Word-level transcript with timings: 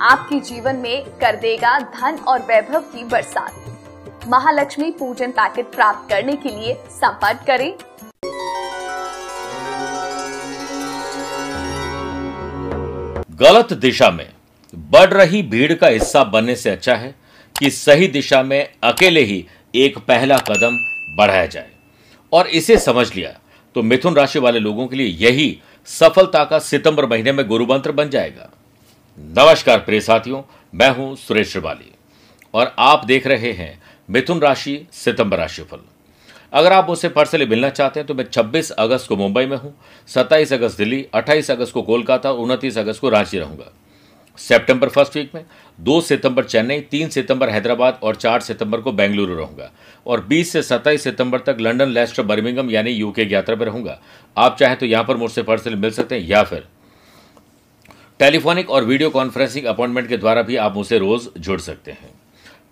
आपके 0.00 0.38
जीवन 0.40 0.76
में 0.76 1.04
कर 1.20 1.36
देगा 1.36 1.78
धन 1.80 2.16
और 2.28 2.40
वैभव 2.40 2.80
की 2.92 3.04
बरसात। 3.04 4.28
महालक्ष्मी 4.28 4.90
पूजन 4.90 5.30
पैकेट 5.30 5.66
प्राप्त 5.66 6.08
करने 6.10 6.36
के 6.36 6.48
लिए 6.50 6.74
संपर्क 6.90 7.44
करें। 7.46 7.72
गलत 13.38 13.72
दिशा 13.72 14.10
में 14.10 14.28
बढ़ 14.74 15.12
रही 15.12 15.42
भीड़ 15.42 15.72
का 15.72 15.86
हिस्सा 15.86 16.24
बनने 16.24 16.56
से 16.56 16.70
अच्छा 16.70 16.94
है 16.94 17.14
कि 17.56 17.70
सही 17.70 18.08
दिशा 18.08 18.42
में 18.42 18.68
अकेले 18.82 19.20
ही 19.20 19.44
एक 19.74 19.98
पहला 19.98 20.38
कदम 20.48 20.76
बढ़ाया 21.16 21.46
जाए। 21.46 21.70
और 22.32 22.46
इसे 22.48 22.76
समझ 22.78 23.06
लिया 23.14 23.30
तो 23.76 23.82
मिथुन 23.82 24.14
राशि 24.14 24.38
वाले 24.38 24.58
लोगों 24.58 24.86
के 24.86 24.96
लिए 24.96 25.16
यही 25.26 25.56
सफलता 25.88 26.44
का 26.44 26.58
सितंबर 26.58 27.06
महीने 27.06 27.32
में 27.32 27.46
गुरु 27.48 27.66
मंत्र 27.66 27.92
बन 27.92 28.10
जाएगा। 28.10 28.50
नमस्कार 29.18 29.78
प्रिय 29.78 30.00
साथियों, 30.00 30.40
मैं 30.72 30.88
हूँ 30.90 31.14
सुरेश 31.16 31.50
श्रिवाली 31.50 31.90
और 32.54 32.74
आप 32.78 33.04
देख 33.06 33.26
रहे 33.26 33.50
हैं 33.52 33.78
मिथुन 34.08 34.40
राशि, 34.40 34.86
सितंबर 34.92 35.38
राशिफल। 35.38 35.80
अगर 36.52 36.72
आप 36.72 36.88
मुझसे 36.88 37.08
पर्सनली 37.08 37.46
मिलना 37.46 37.70
चाहते 37.70 38.00
हैं 38.00 38.06
तो 38.06 38.14
मैं 38.14 38.24
26 38.26 38.70
अगस्त 38.72 39.08
को 39.08 39.16
मुंबई 39.16 39.44
में 39.46 39.56
हूँ 39.56 39.74
27 40.08 40.52
अगस्त 40.52 40.78
दिल्ली 40.78 41.04
28 41.14 41.50
अगस्त 41.50 41.74
को 41.74 41.82
कोलकाता 41.82 42.32
और 42.32 42.38
उनतीस 42.40 42.78
अगस्त 42.78 43.00
को 43.00 43.08
रांची 43.08 43.38
रहूँगा। 43.38 43.70
सितंबर 44.38 44.88
फ़र्स्ट 44.88 45.16
वीक 45.16 45.34
में 45.34 45.44
2 45.78 46.00
सितंबर 46.02 46.44
चेन्नई 46.44 46.80
3 46.92 47.08
सितंबर 47.10 47.50
हैदराबाद 47.50 47.98
और 48.02 48.16
4 48.16 48.40
सितंबर 48.42 48.80
को 48.80 48.92
बेंगलुरु 48.92 49.34
रहूँगा 49.34 49.70
और 50.06 50.26
20 50.28 50.52
से 50.52 50.62
27 50.64 51.04
सितंबर 51.04 51.38
तक 51.40 51.56
लंदन 51.60 51.88
लेस्टर, 51.88 52.22
बर्मिंगम 52.22 52.70
यानी 52.70 52.90
यूके 52.90 53.24
की 53.24 53.34
यात्रा 53.34 53.56
पर 53.56 53.64
रहूँगा। 53.64 54.00
आप 54.36 54.56
चाहें 54.58 54.76
तो 54.76 54.86
यहाँ 54.86 55.04
पर 55.04 55.16
मुझसे 55.16 55.42
पर्सनली 55.42 55.76
मिल 55.76 55.90
सकते 55.92 56.14
हैं 56.14 56.28
या 56.28 56.42
फिर 56.42 56.66
टेलीफोनिक 58.20 58.70
और 58.70 58.84
वीडियो 58.84 59.10
कॉन्फ्रेंसिंग 59.10 59.64
अपॉइंटमेंट 59.64 60.08
के 60.08 60.16
द्वारा 60.16 60.42
भी 60.42 60.56
आप 60.56 60.74
मुझसे 60.74 60.98
रोज 60.98 61.28
जुड़ 61.38 61.60
सकते 61.60 61.90
हैं। 61.90 62.10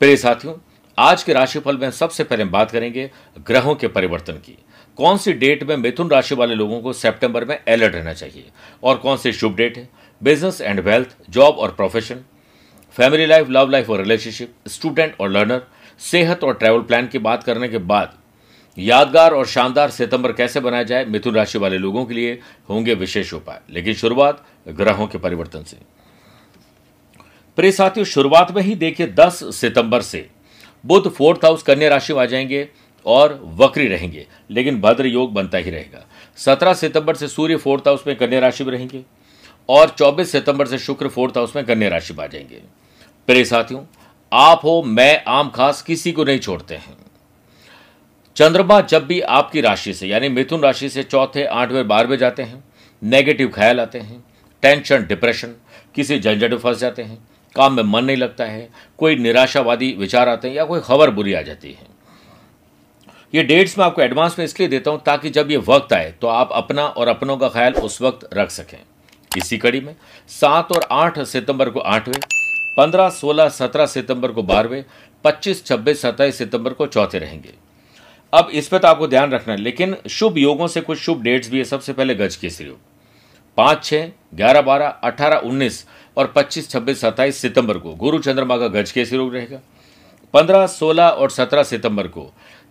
प्रिय 0.01 0.17
साथियों, 0.17 0.55
आज 0.98 1.23
के 1.23 1.33
राशिफल 1.33 1.77
में 1.77 1.91
सबसे 1.91 2.25
पहले 2.25 2.45
बात 2.45 2.71
करेंगे 2.71 3.11
ग्रहों 3.47 3.75
के 3.75 3.89
परिवर्तन 3.89 4.33
की। 4.33 4.57
कौन 4.97 5.19
सी 5.19 5.33
डेट 5.33 5.63
में 5.63 5.77
मिथुन 5.77 6.11
राशि 6.11 6.35
वाले 6.35 6.55
लोगों 6.55 6.81
को 6.81 6.93
सितंबर 6.93 7.45
में 7.45 7.57
अलर्ट 7.69 7.95
रहना 7.95 8.13
चाहिए? 8.13 8.45
और 8.83 8.97
कौन 8.97 9.17
सी 9.17 9.33
शुभ 9.33 9.57
डेट 9.57 9.77
है? 9.77 9.89
बिज़नेस 10.23 10.61
एंड 10.61 10.81
वेल्थ, 10.81 11.17
जॉब 11.31 11.55
और 11.55 11.70
profession, 11.70 12.20
family 12.91 13.27
life, 13.27 13.51
love 13.51 13.70
life 13.70 13.91
और 13.91 13.98
रिलेशनशिप, 13.98 14.55
स्टूडेंट 14.69 15.15
और 15.20 15.31
लर्नर, 15.31 15.63
सेहत 15.98 16.45
और 16.45 16.55
ट्रैवल 16.55 16.83
प्लान 16.83 17.07
की 17.07 17.19
बात 17.19 17.43
करने 17.43 17.69
के 17.69 17.79
बाद 17.79 18.15
यादगार 18.78 19.34
और 19.34 19.47
शानदार 19.47 19.91
सितंबर 19.91 20.33
कैसे 20.33 20.61
बनाया 20.61 20.83
जाए, 20.83 21.05
मिथुन 21.05 21.34
राशि 21.34 21.59
वाले 21.59 21.78
लोगों 21.78 22.05
के 22.05 22.14
लिए 22.14 22.41
होंगे 22.70 22.95
विशेष 22.95 23.35
उपाय। 23.35 23.61
लेकिन 23.70 23.95
शुरुआत 23.95 24.47
ग्रहों 24.69 25.07
के 25.07 25.19
परिवर्तन 25.19 25.63
से। 25.63 25.77
प्रिय 27.57 27.73
साथियों, 27.73 28.07
शुरुआत 28.07 28.52
में 28.52 28.63
ही 28.63 28.74
देखिए 28.74 29.07
10 29.07 29.41
सितंबर 29.45 30.02
से 30.02 30.30
बुध 30.86 31.14
फोर्थ 31.14 31.45
हाउस 31.45 31.63
कन्या 31.63 31.89
राशि 31.89 32.14
में 32.14 32.20
आ 32.20 32.24
जाएँगे 32.24 32.69
और 33.07 33.41
वक्री 33.45 33.89
रहेंगे। 33.89 34.27
लेकिन 34.51 34.80
भद्र 34.80 35.07
योग 35.07 35.33
बनता 35.33 35.58
ही 35.58 35.70
रहेगा। 35.70 36.07
17 36.36 36.74
सितंबर 36.74 37.14
से 37.14 37.29
सूर्य 37.29 37.57
फोर्थ 37.57 37.83
हाउस 37.86 38.05
में 38.07 38.17
कन्या 38.17 38.39
राशि 38.39 38.64
में 38.64 38.73
रहेंगे 38.73 39.05
और 39.68 39.89
24 39.89 40.33
सितंबर 40.33 40.67
से 40.67 40.79
शुक्र 40.79 41.08
फोर्थ 41.08 41.36
हाउस 41.36 41.57
में 41.57 41.64
कन्या 41.64 41.89
राशि 41.89 42.14
में 42.14 42.24
आ 42.24 42.27
जाएँगे। 42.27 42.63
प्रिय 43.27 43.45
साथियों, 43.45 43.80
आप 44.33 44.61
हो, 44.64 44.83
मैं, 44.83 45.24
आम, 45.29 45.48
खास 45.48 45.83
किसी 45.83 46.13
को 46.13 46.24
नहीं 46.24 46.39
छोड़ते 46.39 46.74
हैं। 46.74 46.97
चंद्रमा 48.37 48.81
जब 48.81 49.07
भी 49.07 49.20
आपकी 49.20 49.61
राशि 49.61 49.93
से, 49.95 50.07
यानी 50.07 50.29
मिथुन 50.29 50.61
राशि 50.61 50.89
से 50.89 51.03
चौथे, 51.03 51.45
आठवें, 51.45 51.87
बारहवें 51.89 52.17
जाते 52.19 52.43
हैं। 52.43 52.63
नेगेटिव 53.03 53.48
ख्याल 53.48 53.81
आते 53.81 53.98
हैं। 53.98 54.25
टेंशन 54.63 55.07
डिप्रेशन 55.07 55.55
किसी 55.95 56.19
झंझट 56.19 56.51
में 56.51 56.59
फंस 56.59 56.79
जाते 56.79 57.03
हैं। 57.03 57.19
काम 57.57 57.73
में 57.73 57.83
मन 57.83 58.05
नहीं 58.05 58.17
लगता 58.17 58.45
है। 58.45 58.69
कोई 58.98 59.17
निराशावादी 59.17 59.91
विचार 59.98 60.29
आते 60.29 60.48
हैं 60.48 60.55
या 60.55 60.65
कोई 60.65 60.81
खबर 60.81 61.11
बुरी 61.11 61.33
आ 61.35 61.42
जाती 61.42 61.73
है। 61.73 61.91
ये 63.35 63.42
डेट्स 63.42 63.79
मैं 63.79 63.85
आपको 63.87 64.03
एडवांस 64.03 64.39
में 64.39 64.45
इसलिए 64.45 64.69
देता 64.69 64.91
हूँ 64.91 65.01
ताकि 65.03 65.31
जब 65.31 65.51
ये 65.51 65.57
वक्त 65.59 65.92
आए 65.92 66.11
तो 66.21 66.27
आप 66.27 66.53
अपना 66.53 66.87
और 66.87 67.09
अपनों 67.09 67.37
का 67.37 67.48
ख्याल 67.48 67.75
उस 67.75 68.01
वक्त 68.03 68.29
रख 68.35 68.51
सकें। 68.51 68.79
इसी 69.33 69.59
कड़ी 69.59 69.81
में, 69.81 69.95
सात 70.31 70.73
और 70.73 70.87
आठ 70.92 71.19
सितंबर 71.21 71.71
को 71.71 71.81
आठवें, 71.81 72.21
पंद्रह, 72.77 73.09
सोलह, 73.11 73.48
सत्रह 73.48 73.87
सितंबर 73.87 74.33
को 74.33 74.42
बारहवें, 74.42 74.85
पच्चीस, 75.25 75.65
छब्बीस, 75.67 76.01
सत्ताईस 76.03 76.39
सितंबर 76.39 76.73
को 76.73 76.87
चौथे 76.87 77.19
रहेंगे। 77.19 77.55
अब 78.33 78.48
इस 78.51 78.69
पर 78.69 78.79
तो 78.79 78.89
आपको 78.89 79.07
ध्यान 79.07 79.33
रखना 79.33 79.55
है, 79.55 79.61
लेकिन 79.61 79.97
शुभ 80.11 80.39
योगों 80.39 80.67
से 80.67 80.81
कुछ 80.81 80.98
शुभ 80.98 81.23
डेट्स 81.23 81.51
भी 81.51 81.59
है। 81.59 81.65
सबसे 81.65 81.93
पहले 81.93 82.15
गज 82.15 82.37
केसरी 82.37 82.67
योग 82.67 82.79
पाँच, 83.59 83.85
छह, 83.85 84.07
ग्यारह, 84.35 84.63
बारह, 84.63 84.87
अठारह, 84.87 85.37
उन्नीस 85.39 85.85
और 86.17 86.33
पच्चीस, 86.37 86.69
छब्बीस, 86.71 87.01
सत्ताईस 87.01 87.37
सितंबर 87.37 87.79
को 87.79 87.95
गुरु 87.95 88.19
चंद्रमा 88.19 88.57
का 88.57 88.69
गज 88.71 88.92
केसरी 88.92 89.19
योग 89.19 89.35
रहेगा। 89.35 89.61
पंद्रह, 90.35 90.67
सोलह 90.67 91.05
और 91.05 91.31
सत्रह 91.31 91.63
सितंबर 91.63 92.07
को 92.09 92.31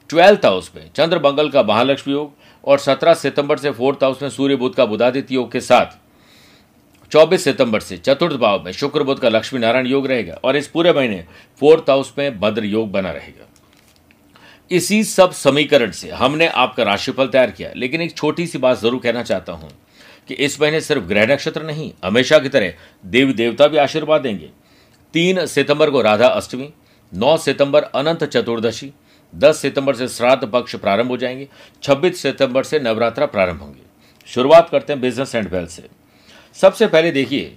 ट्वेल्थ 0.10 0.46
हाउस 0.46 0.72
में 0.76 0.90
चंद्र 0.96 1.20
मंगल 1.20 1.50
का 1.50 1.64
महालक्ष्मी 1.64 2.14
योग 2.14 2.34
और 2.64 2.80
सत्रह 2.80 3.14
सितंबर 3.14 3.58
से 3.58 3.72
फोर्थ 3.72 4.04
हाउस 4.04 4.22
में 4.22 4.30
सूर्य 4.30 4.56
बुद्ध 4.56 4.76
का 4.76 4.86
बुधादित्य 4.86 5.36
योग 5.36 5.52
के 5.52 5.60
साथ। 5.62 5.98
24 7.12 7.44
सितंबर 7.44 7.80
से 7.80 7.98
चतुर्थ 7.98 8.36
भाव 8.38 8.64
में 8.64 8.72
शुक्र 8.72 9.04
बुद्ध 9.04 9.22
का 9.22 9.30
लक्ष्मी 9.30 9.60
नारायण 9.60 9.88
योग 9.88 10.08
रहेगा 10.08 10.40
और 10.44 10.56
इस 10.56 10.68
पूरे 10.68 10.94
महीने 10.94 11.24
फोर्थ 11.62 11.90
हाउस 11.90 12.14
में 12.18 12.40
भद्र 12.40 12.66
योग 12.66 12.92
बना 12.92 13.12
रहेगा। 13.12 13.48
इसी 14.72 15.04
सब 15.04 15.32
समीकरण 15.32 15.92
से 15.92 16.10
हमने 16.10 16.48
आपका 16.48 16.84
राशिफल 16.84 17.28
तैयार 17.28 17.52
किया। 17.52 17.72
लेकिन 17.76 18.02
एक 18.02 18.16
छोटी 18.18 18.48
सी 18.48 18.58
बात 18.58 18.80
ज़रूर 18.80 19.00
कहना 19.00 19.24
चाहता 19.24 19.54
हूँ 19.54 19.70
कि 20.28 20.34
इस 20.34 20.60
महीने 20.62 20.82
सिर्फ़ 20.82 21.04
ग्रह 21.04 21.26
नक्षत्र 21.26 21.64
नहीं, 21.64 21.92
हमेशा 22.06 22.40
की 22.40 22.50
तरह 22.50 22.74
देवी 23.06 23.34
देवता 23.34 23.68
भी 23.68 23.78
आशीर्वाद 23.78 24.22
देंगे। 24.22 24.50
तीन 25.14 25.46
सितंबर 25.46 25.90
को 25.90 26.02
राधा 26.02 26.28
अष्टमी, 26.28 26.70
नौ 27.14 27.38
सितंबर 27.38 27.84
अनंत 27.84 28.24
चतुर्दशी, 28.24 28.92
दस 29.34 29.58
सितंबर 29.58 29.96
से 29.96 30.08
श्राद्ध 30.08 30.48
पक्ष 30.48 30.76
प्रारंभ 30.76 31.08
हो 31.08 31.18
जाएँगे, 31.18 31.48
छब्बीस 31.84 32.22
सितंबर 32.22 32.64
से 32.64 32.80
नवरात्रा 32.80 33.26
प्रारंभ 33.26 33.62
होंगे। 33.62 33.82
शुरुआत 34.28 34.70
करते 34.70 34.94
हैं 34.94 35.02
बिज़नेस 35.02 35.36
एंड 35.36 35.48
वेल्थ 35.48 35.70
से। 35.70 35.84
सबसे 36.56 36.88
पहले 36.88 37.12
देखिए 37.12 37.56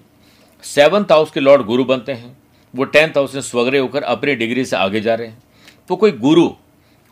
सेवंथ 0.63 1.13
हाउस 1.13 1.31
के 1.31 1.41
लॉर्ड 1.41 1.63
गुरु 1.63 1.85
बनते 1.85 2.13
हैं। 2.13 2.37
वो 2.75 2.85
टेंथ 2.85 3.11
हाउस 3.11 3.35
में 3.35 3.43
स्वग्रह 3.43 3.81
होकर 3.81 4.03
अपनी 4.03 4.35
डिग्री 4.35 4.65
से 4.65 4.77
आगे 4.77 5.01
जा 5.01 5.15
रहे 5.15 5.27
हैं। 5.27 5.43
तो 5.89 5.97
कोई 5.97 6.13
गुरु 6.13 6.49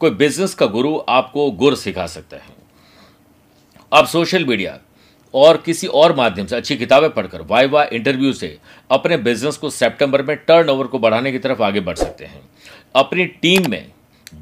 कोई 0.03 0.11
बिज़नेस 0.13 0.55
का 0.55 0.67
गुरु 0.69 0.99
आपको 1.11 1.51
गुर 1.53 1.75
सिखा 1.77 2.07
सकता 2.09 2.37
है। 2.37 2.55
आप 3.93 4.07
सोशल 4.09 4.45
मीडिया 4.45 4.79
और 5.35 5.57
किसी 5.57 5.87
और 5.87 6.15
माध्यम 6.17 6.47
से 6.47 6.57
अच्छी 6.57 6.77
किताबें 6.77 7.09
पढ़कर 7.11 7.43
वाई 7.43 7.67
वाह 7.67 7.95
इंटरव्यू 7.95 8.33
से 8.33 8.57
अपने 8.91 9.17
बिज़नेस 9.19 9.57
को 9.57 9.71
सितंबर 9.71 10.23
में 10.23 10.37
टर्नओवर 10.39 10.87
को 10.87 10.99
बढ़ाने 10.99 11.33
की 11.33 11.39
तरफ़ 11.39 11.63
आगे 11.63 11.81
बढ़ 11.81 11.97
सकते 11.97 12.25
हैं। 12.25 12.41
अपनी 12.95 13.27
टीम 13.27 13.71
में 13.71 13.87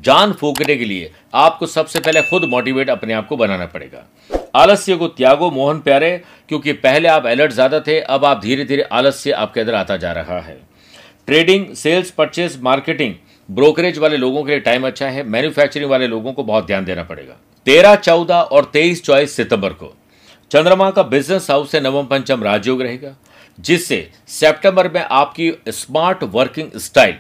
जान 0.00 0.32
फूकने 0.32 0.76
के 0.76 0.84
लिए 0.84 1.10
आपको 1.36 1.66
सबसे 1.68 2.00
पहले 2.00 2.22
खुद 2.22 2.44
मोटिवेट 2.50 2.90
अपने 2.90 3.12
आप 3.12 3.28
को 3.28 3.36
बनाना 3.36 3.66
पड़ेगा। 3.68 4.06
आलस्य 4.56 4.96
को 4.96 5.08
त्यागो 5.08 5.50
मोहन 5.50 5.80
प्यारे, 5.80 6.16
क्योंकि 6.48 6.72
पहले 6.74 7.08
आप 7.08 7.26
अलर्ट 7.26 7.52
ज़्यादा 7.52 7.80
थे, 7.80 8.00
अब 8.00 8.24
आप 8.24 8.40
धीरे 8.42 8.64
धीरे 8.64 8.82
आलस्य 8.82 9.30
आपके 9.32 9.60
अंदर 9.60 9.74
आता 9.74 9.96
जा 9.96 10.12
रहा 10.12 10.40
है। 10.40 10.60
Trading 11.26 11.72
sales 11.74 12.10
purchase 12.10 12.60
marketing 12.62 13.14
brokerage 13.50 13.98
वाले 13.98 14.16
लोगों 14.16 14.42
के 14.44 14.50
लिए 14.50 14.60
टाइम 14.60 14.86
अच्छा 14.86 15.06
है, 15.06 15.22
मैन्युफैक्चरिंग 15.22 15.90
वाले 15.90 16.06
लोगों 16.06 16.32
को 16.32 16.42
बहुत 16.44 16.66
ध्यान 16.66 16.84
देना 16.84 17.02
पड़ेगा। 17.02 17.36
तेरह, 17.66 17.94
चौदह 17.96 18.34
और 18.34 18.70
तेईस, 18.72 19.02
चौबीस 19.04 19.36
सितंबर 19.36 19.72
को 19.72 19.92
चंद्रमा 20.50 20.90
का 20.90 21.02
बिज़नेस 21.04 21.50
हाउस 21.50 21.70
से 21.70 21.80
नवम 21.80 22.06
पंचम 22.06 22.42
राजयोग 22.44 22.82
रहेगा, 22.82 23.14
जिससे 23.58 24.10
सितंबर 24.28 24.90
में 24.92 25.00
आपकी 25.02 25.52
स्मार्ट 25.68 26.22
वर्किंग 26.24 26.78
स्टाइल 26.78 27.14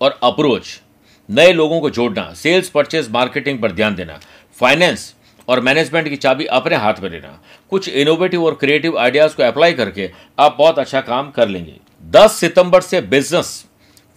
और 0.00 0.18
अप्रोच 0.22 0.80
नए 1.28 1.52
लोगों 1.52 1.80
को 1.80 1.90
जोड़ना 1.90 2.32
सेल्स 2.34 2.68
परचेज 2.68 3.10
मार्केटिंग 3.10 3.60
पर 3.62 3.72
ध्यान 3.72 3.94
देना 3.94 4.18
फाइनेंस 4.58 5.14
और 5.48 5.60
मैनेजमेंट 5.60 6.08
की 6.08 6.16
चाबी 6.16 6.44
अपने 6.46 6.76
हाथ 6.76 7.00
में 7.02 7.10
लेना, 7.10 7.38
कुछ 7.70 7.88
इनोवेटिव 7.88 8.44
और 8.44 8.54
क्रिएटिव 8.54 8.98
आइडियाज़ 8.98 9.36
को 9.36 9.42
अप्लाई 9.42 9.72
करके 9.74 10.10
आप 10.38 10.56
बहुत 10.58 10.78
अच्छा 10.78 11.00
काम 11.02 11.30
कर 11.30 11.48
लेंगे। 11.48 11.76
10 12.04 12.32
सितंबर 12.32 12.80
से 12.80 13.00
बिज़नेस 13.02 13.64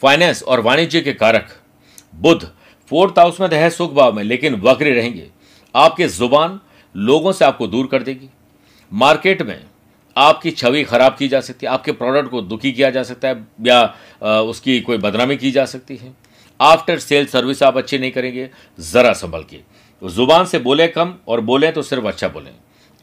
फाइनेंस 0.04 0.44
और 0.44 0.60
वाणिज्य 0.60 1.01
के 1.01 1.13
कारक। 1.13 1.50
बुध 2.13 2.44
फोर्थ 2.92 3.19
हाउस 3.19 3.40
में 3.42 3.50
है 3.51 3.69
सुख 3.69 3.94
भाव 3.94 4.13
में, 4.13 4.24
लेकिन 4.24 4.56
वक्री 4.62 4.92
रहेंगे। 4.92 5.28
आपके 5.75 6.07
ज़ुबान 6.07 6.60
लोगों 6.96 7.31
से 7.31 7.46
आपको 7.46 7.68
दूर 7.68 7.88
कर 7.88 8.04
देगी। 8.04 8.30
मार्केट 8.92 9.42
में 9.42 9.60
आपकी 10.16 10.51
छवि 10.51 10.84
खराब 10.84 11.16
की 11.16 11.28
जा 11.28 11.42
सकती 11.42 11.66
है, 11.66 11.72
आपके 11.72 11.92
प्रोडक्ट 11.92 12.30
को 12.30 12.42
दुखी 12.42 12.72
किया 12.72 12.90
जा 12.90 13.04
सकता 13.04 13.28
है, 13.28 13.46
या 13.62 14.42
उसकी 14.42 14.80
कोई 14.81 14.98
बदनामी 14.98 15.38
की 15.38 15.51
जा 15.51 15.66
सकती 15.66 15.96
है। 15.96 16.13
आफ्टर 16.60 17.00
सेल 17.00 17.25
सर्विस 17.25 17.63
आप 17.63 17.78
अच्छी 17.78 17.98
नहीं 17.98 18.12
करेंगे, 18.12 18.50
ज़रा 18.80 19.13
संभल 19.13 19.44
के। 19.44 19.60
ज़ुबान 20.02 20.45
से 20.45 20.60
बोले 20.60 20.88
कम 20.88 21.13
और 21.28 21.42
बोले 21.42 21.72
तो 21.72 21.81
सिर्फ़ 21.81 22.06
अच्छा 22.06 22.28
बोलें। 22.28 22.52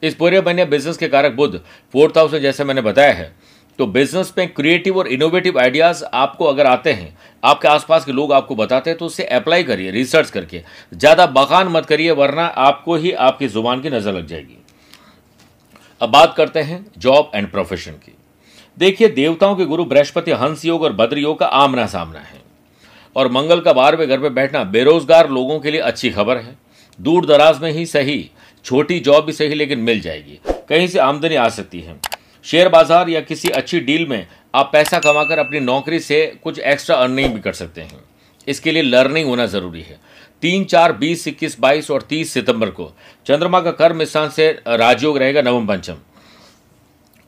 इस 0.03 0.15
पूरे 0.15 0.41
महीने 0.41 0.65
बिज़नेस 0.65 0.97
के 0.97 1.09
कारक 1.09 1.33
बुद्ध 1.33 1.61
फोर्थ 1.95 2.19
हाउस 2.19 2.33
में 2.33 2.41
जैसे 2.41 2.65
मैंने 2.65 2.83
बताया 2.83 3.13
है 3.13 3.35
तो 3.79 3.87
बिज़नेस 3.87 4.33
में 4.39 4.53
क्रिएटिव 4.55 4.99
और 4.99 5.09
इनोवेटिव 5.09 5.59
आइडियाज़ 5.61 6.05
आपको 6.05 6.45
अगर 6.45 6.67
आते 6.67 6.93
हैं, 6.93 7.17
आपके 7.43 7.69
आसपास 7.69 8.05
के 8.05 8.13
लोग 8.13 8.33
आपको 8.33 8.55
बताते 8.55 8.91
हैं 8.91 8.99
तो 8.99 9.07
उससे 9.07 9.25
अप्लाई 9.25 9.63
करिए 9.65 9.91
रिसर्च 9.91 10.31
करके 10.31 10.63
ज़्यादा 10.95 11.27
बखान 11.29 11.69
मत 11.69 11.87
करिए, 11.87 12.11
वरना 12.13 12.47
आपको 12.47 12.97
ही 12.97 13.13
आपकी 13.13 13.49
ज़ुबान 13.49 13.81
की 13.81 13.91
नज़र 13.91 14.13
लग 14.13 14.27
जाएगी। 14.27 14.57
अब 16.01 16.11
बात 16.11 16.35
करते 16.37 16.61
हैं 16.61 16.85
जॉब 16.99 17.31
एंड 17.35 17.51
प्रोफेशन 17.51 17.93
की। 17.93 18.13
देखिए, 18.77 19.09
देवताओं 19.09 19.55
के 19.57 19.65
गुरु 19.65 19.85
बृहस्पति, 19.85 20.31
हंस 20.33 20.65
योग 20.65 20.83
और 20.83 20.93
भद्र 20.93 21.19
योग 21.19 21.39
का 21.39 21.47
आमना 21.47 21.87
सामना 21.87 22.21
है। 22.21 22.41
और 23.17 23.31
मंगल 23.33 23.61
का 23.61 23.73
बारहवें 23.73 24.09
घर 24.09 24.19
में 24.19 24.35
बैठना 24.35 24.65
बेरोजगार 24.67 25.31
लोगों 25.31 25.59
के 25.61 25.71
लिए 25.71 25.81
अच्छी 25.83 26.11
खबर 26.11 26.37
है। 26.37 26.57
दूर 26.99 27.27
दराज 27.27 27.61
में 27.63 27.71
ही 27.73 27.87
सही, 27.87 28.19
छोटी 28.65 28.99
जॉब 29.01 29.25
भी 29.25 29.33
सही 29.33 29.55
लेकिन 29.55 29.79
मिल 29.81 30.01
जाएगी। 30.01 30.39
कहीं 30.69 30.87
से 30.89 30.99
आमदनी 30.99 31.35
आ 31.35 31.49
सकती 31.51 31.81
है। 31.81 31.99
शेयर 32.47 32.69
बाज़ार 32.69 33.09
या 33.09 33.21
किसी 33.21 33.49
अच्छी 33.51 33.81
डील 33.81 34.07
में 34.07 34.27
आप 34.55 34.69
पैसा 34.73 34.99
कमाकर 34.99 35.39
अपनी 35.39 35.61
नौकरी 35.61 35.99
से 36.01 36.25
कुछ 36.45 36.59
एक्स्ट्रा 36.59 36.97
अर्निंग 36.97 37.33
भी 37.35 37.41
कर 37.41 37.53
सकते 37.53 37.81
हैं। 37.81 38.05
इसके 38.49 38.73
लिए 38.73 38.83
लर्निंग 38.83 39.29
होना 39.29 39.47
ज़रूरी 39.47 39.81
है। 39.81 39.99
तीन, 40.43 40.65
चार, 40.65 40.93
बीस, 40.93 41.27
इक्कीस, 41.29 41.59
बाईस 41.61 41.91
और 41.91 42.03
तीस 42.03 42.33
सितंबर 42.33 42.71
को 42.71 42.93
चंद्रमा 43.27 43.61
का 43.61 43.71
कर्म 43.73 44.05
स्थान 44.05 44.31
से 44.31 44.51
राजयोग 44.69 45.19
रहेगा 45.19 45.43
नवम 45.43 45.67
पंचम। 45.67 45.97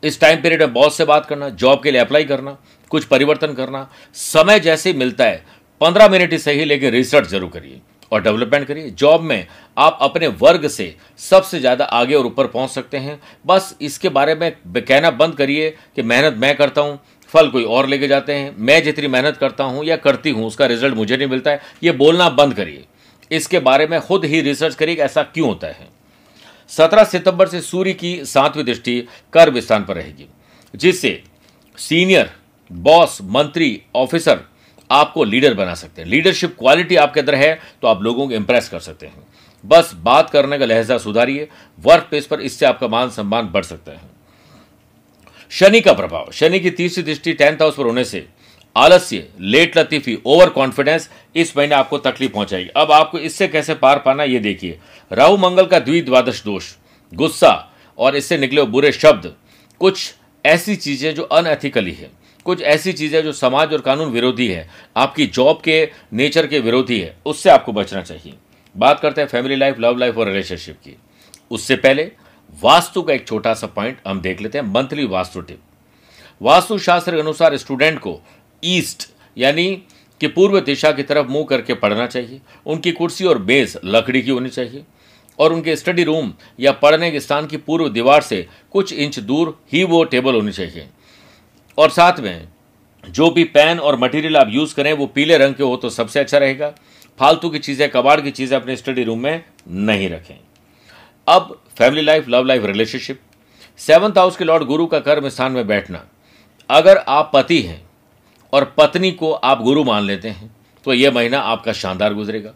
इस 0.02 0.20
टाइम 0.20 0.42
पीरियड 0.42 0.62
में 0.62 0.72
बॉस 0.72 0.96
से 0.96 1.04
बात 1.04 1.26
करना 1.26 1.48
जॉब 1.50 1.82
के 1.82 1.90
लिए 1.90 2.00
अप्लाई 2.00 2.24
करना, 2.24 2.56
कुछ 2.90 3.04
परिवर्तन 3.04 3.54
करना, 3.54 3.88
समय 4.14 4.60
जैसे 4.60 4.92
मिलता 4.94 5.24
है, 5.24 5.44
पंद्रह 5.80 6.08
मिनट 6.08 6.32
ही 6.32 6.38
सही, 6.38 6.64
लेकिन 6.64 6.90
रिसर्च 6.90 7.28
ज़रूर 7.28 7.50
करिए। 7.50 7.80
और 8.12 8.22
डेवलपमेंट 8.22 8.66
करिए। 8.66 8.90
जॉब 8.92 9.20
में 9.22 9.46
आप 9.76 9.98
अपने 10.02 10.26
वर्ग 10.38 10.66
से 10.68 10.94
सबसे 11.20 11.60
ज़्यादा 11.60 11.84
आगे 11.84 12.14
और 12.14 12.26
ऊपर 12.26 12.46
पहुँच 12.46 12.70
सकते 12.70 12.98
हैं। 12.98 13.20
बस 13.46 13.74
इसके 13.80 14.08
बारे 14.10 14.34
में 14.34 14.50
कहना 14.68 15.10
बंद 15.12 15.34
करिए 15.34 15.70
कि 15.96 16.02
मेहनत 16.04 16.36
मैं 16.36 16.56
करता 16.56 16.80
हूँ, 16.80 16.98
फल 17.34 17.48
कोई 17.50 17.64
और 17.64 17.86
लेके 17.86 18.08
जाते 18.08 18.34
हैं। 18.34 18.54
मैं 18.58 18.82
जितनी 18.82 19.08
मेहनत 19.08 19.36
करता 19.36 19.64
हूँ 19.64 19.84
या 19.84 19.96
करती 19.98 20.30
हूँ, 20.30 20.46
उसका 20.46 20.66
रिज़ल्ट 20.66 20.94
मुझे 20.96 21.16
नहीं 21.16 21.28
मिलता 21.28 21.50
है। 21.50 21.60
ये 21.82 21.92
बोलना 21.94 22.28
बंद 22.30 22.54
करिए। 22.54 22.84
इसके 23.30 23.58
बारे 23.60 23.86
में 23.86 24.00
खुद 24.00 24.24
ही 24.24 24.40
रिसर्च 24.42 24.74
करिए 24.74 24.94
कि 24.94 25.02
ऐसा 25.02 25.22
क्यों 25.24 25.48
होता 25.48 25.66
है। 25.68 25.88
सत्रह 26.70 27.04
सितंबर 27.04 27.48
से 27.48 27.60
सूर्य 27.62 27.92
की 27.94 28.14
सातवीं 28.26 28.64
दृष्टि 28.64 29.00
कर्म 29.32 29.58
स्थान 29.60 29.84
पर 29.84 29.96
रहेगी, 29.96 30.26
जिससे 30.74 31.22
सीनियर, 31.78 32.30
बॉस, 32.70 33.18
मंत्री, 33.24 33.80
ऑफिसर 33.96 34.40
आपको 34.90 35.24
लीडर 35.24 35.54
बना 35.54 35.74
सकते 35.74 36.02
हैं। 36.02 36.08
लीडरशिप 36.08 36.56
क्वालिटी 36.58 36.96
आपके 36.96 37.20
अंदर 37.20 37.34
है 37.34 37.58
तो 37.82 37.88
आप 37.88 38.02
लोगों 38.02 38.26
को 38.28 38.34
इंप्रेस 38.34 38.68
कर 38.68 38.80
सकते 38.80 39.06
हैं। 39.06 39.26
बस 39.64 39.92
बात 39.96 40.30
करने 40.30 40.58
का 40.58 40.64
लहजा 40.64 40.98
सुधारिए 40.98 41.48
वर्क 41.78 42.06
प्लेस 42.10 42.26
पर 42.26 42.40
इससे 42.40 42.66
आपका 42.66 42.88
मान 42.88 43.10
सम्मान 43.10 43.48
बढ़ 43.48 43.64
सकता 43.64 43.92
है। 43.92 44.00
शनि 45.52 45.80
का 45.80 45.92
प्रभाव, 45.92 46.30
शनि 46.32 46.60
की 46.60 46.70
तीसरी 46.72 47.02
दृष्टि 47.04 47.32
टेंथ 47.32 47.56
हाउस 47.56 47.76
पर 47.76 47.84
होने 47.84 48.04
से 48.04 48.26
आलस्य, 48.76 49.26
लेट 49.40 49.78
लतीफी 49.78 50.18
ओवर 50.26 50.48
कॉन्फिडेंस 50.50 51.08
इस 51.36 51.56
महीने 51.56 51.74
आपको 51.74 51.98
तकलीफ़ 52.00 52.32
पहुंचाएगी। 52.32 52.68
अब 52.76 52.92
आपको 52.92 53.18
इससे 53.20 53.48
कैसे 53.48 53.74
पार 53.76 53.98
पाना 53.98 54.24
ये 54.24 54.38
देखिए। 54.40 54.78
राहु 55.10 55.36
मंगल 55.38 55.66
का 55.66 55.78
द्विद्वादश 55.78 56.42
दोष, 56.44 56.64
गुस्सा 57.12 57.72
और 57.98 58.16
इससे 58.16 58.38
निकले 58.38 58.62
बुरे 58.64 58.92
शब्द, 58.92 59.32
कुछ 59.80 60.14
ऐसी 60.44 60.76
चीज़ें 60.76 61.14
जो 61.14 61.22
अनएथिकली 61.22 61.92
है। 61.92 62.10
कुछ 62.44 62.62
ऐसी 62.62 62.92
चीज़ें 62.92 63.22
जो 63.22 63.32
समाज 63.32 63.72
और 63.72 63.80
कानून 63.80 64.10
विरोधी 64.10 64.48
है। 64.48 64.68
आपकी 64.96 65.26
जॉब 65.26 65.60
के 65.64 65.90
नेचर 66.12 66.46
के 66.46 66.60
विरोधी 66.60 67.00
है। 67.00 67.16
उससे 67.26 67.50
आपको 67.50 67.72
बचना 67.72 68.02
चाहिए। 68.02 68.34
बात 68.76 69.00
करते 69.00 69.20
हैं 69.20 69.28
फैमिली 69.28 69.56
लाइफ, 69.56 69.76
लव 69.80 69.96
लाइफ 69.96 70.18
और 70.18 70.28
रिलेशनशिप 70.28 70.76
की। 70.76 70.96
उससे 71.50 71.76
पहले 71.76 72.12
वास्तु 72.62 73.02
का 73.02 73.14
एक 73.14 73.28
छोटा 73.28 73.54
सा 73.54 73.66
पॉइंट 73.66 73.98
हम 74.06 74.20
देख 74.20 74.40
लेते 74.40 74.58
हैं, 74.58 74.64
मंथली 74.64 75.04
वास्तु 75.04 75.40
टिप। 75.40 75.60
वास्तु 76.42 76.78
शास्त्र 76.78 77.14
के 77.14 77.20
अनुसार 77.20 77.56
स्टूडेंट 77.56 77.98
को 77.98 78.20
ईस्ट, 78.64 79.08
यानी 79.38 79.82
कि 80.20 80.26
पूर्व 80.26 80.60
दिशा 80.60 80.92
की 80.92 81.02
तरफ़ 81.02 81.26
मुँह 81.26 81.44
करके 81.44 81.74
पढ़ना 81.74 82.06
चाहिए। 82.06 82.40
उनकी 82.66 82.92
कुर्सी 82.92 83.24
और 83.24 83.38
बेस 83.38 83.76
लकड़ी 83.84 84.22
की 84.22 84.30
होनी 84.30 84.48
चाहिए। 84.48 84.84
और 85.38 85.52
उनके 85.52 85.76
स्टडी 85.76 86.04
रूम 86.04 86.34
या 86.60 86.72
पढ़ने 86.72 87.10
के 87.10 87.20
स्थान 87.20 87.46
की 87.46 87.56
पूर्व 87.56 87.88
दीवार 87.88 88.20
से 88.20 88.46
कुछ 88.72 88.92
इंच 88.92 89.18
दूर 89.18 89.62
ही 89.72 89.84
वो 89.84 90.04
टेबल 90.04 90.34
होनी 90.34 90.52
चाहिए। 90.52 90.86
और 91.78 91.90
साथ 91.90 92.20
में 92.20 92.48
जो 93.04 93.30
भी 93.30 93.44
पेन 93.46 93.78
और 93.80 93.98
मटेरियल 93.98 94.36
आप 94.36 94.48
यूज़ 94.50 94.74
करें, 94.74 94.92
वो 94.92 95.06
पीले 95.06 95.36
रंग 95.38 95.54
के 95.54 95.62
हो 95.62 95.76
तो 95.76 95.90
सबसे 95.90 96.20
अच्छा 96.20 96.38
रहेगा। 96.38 96.68
फालतू 97.18 97.48
की 97.50 97.58
चीज़ें, 97.58 97.88
कबाड़ 97.90 98.20
की 98.20 98.30
चीज़ें 98.30 98.56
अपने 98.56 98.76
स्टडी 98.76 99.04
रूम 99.04 99.18
में 99.18 99.44
नहीं 99.68 100.08
रखें। 100.10 100.38
अब 101.26 101.60
family 101.78 102.02
life 102.02 102.28
love 102.28 102.44
life 102.44 102.64
relationship 102.64 103.20
seventh 103.78 104.18
house 104.18 104.36
के 104.36 104.44
लॉर्ड 104.44 104.64
गुरु 104.64 104.86
का 104.86 104.98
कर्म 105.00 105.28
स्थान 105.28 105.52
में 105.52 105.66
बैठना। 105.66 106.04
अगर 106.70 106.98
आप 106.98 107.30
पति 107.34 107.60
हैं 107.62 107.80
और 108.52 108.64
पत्नी 108.78 109.10
को 109.12 109.32
आप 109.32 109.62
गुरु 109.62 109.84
मान 109.84 110.02
लेते 110.04 110.28
हैं 110.28 110.50
तो 110.86 110.92
यह 110.94 111.10
महीना 111.10 111.38
आपका 111.40 111.72
शानदार 111.74 112.14
गुजरेगा। 112.14 112.52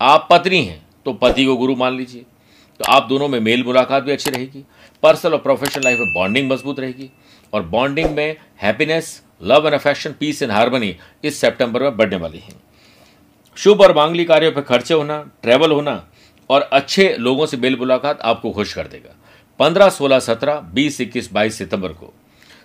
आप 0.00 0.26
पत्नी 0.30 0.62
हैं 0.64 0.82
तो 1.04 1.12
पति 1.14 1.44
को 1.44 1.56
गुरु 1.56 1.76
मान 1.76 1.96
लीजिए। 1.96 2.24
तो 2.80 2.84
आप 2.86 3.06
दोनों 3.08 3.28
में 3.28 3.38
मेल 3.40 3.64
मुलाकात 3.64 4.02
भी 4.02 4.12
अच्छी 4.12 4.30
रहेगी। 4.30 4.64
पर्सनल 5.02 5.32
और 5.32 5.38
प्रोफेशनल 5.38 5.84
लाइफ 5.84 5.98
में 5.98 6.12
बॉन्डिंग 6.14 6.50
मज़बूत 6.50 6.80
रहेगी। 6.80 7.10
और 7.52 7.62
बॉन्डिंग 7.64 8.10
में 8.10 8.36
happiness 8.62 9.20
love 9.42 9.66
and 9.66 9.74
affection 9.74 10.14
peace 10.20 10.42
and 10.42 10.52
harmony 10.52 10.94
इस 11.24 11.40
सितंबर 11.40 11.82
में 11.82 11.96
बढ़ने 11.96 12.16
वाली 12.16 12.38
है। 12.38 12.54
शुभ 13.56 13.80
और 13.80 13.94
मांगली 13.96 14.24
कार्यों 14.24 14.52
पर 14.52 14.60
खर्चे 14.60 14.94
होना 14.94 15.18
ट्रैवल 15.42 15.72
होना 15.72 16.02
और 16.50 16.62
अच्छे 16.62 17.14
लोगों 17.18 17.46
से 17.46 17.56
मेल 17.56 17.76
मुलाकात 17.76 18.20
आपको 18.20 18.50
खुश 18.50 18.72
कर 18.72 18.86
देगा। 18.86 19.14
पंद्रह, 19.60 19.88
सोलह, 19.90 20.18
सत्रह, 20.20 20.60
बीस, 20.74 21.00
इक्कीस, 21.00 21.32
बाईस 21.32 21.58
सितंबर 21.58 21.92
को 21.92 22.12